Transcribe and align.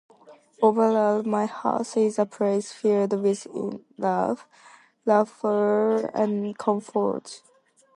Overall, 0.63 1.21
my 1.21 1.45
house 1.45 1.95
is 1.95 2.17
a 2.17 2.25
place 2.25 2.71
filled 2.73 3.13
with 3.21 3.45
love, 3.99 4.47
laughter, 5.05 6.07
and 6.15 6.57
comfort. 6.57 7.43